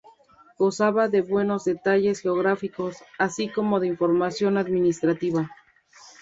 Gozaba 0.57 1.07
de 1.09 1.21
buenos 1.21 1.65
detalles 1.65 2.21
geográficos, 2.21 2.97
así 3.19 3.49
como 3.49 3.79
de 3.79 3.85
información 3.85 4.57
administrativa. 4.57 5.51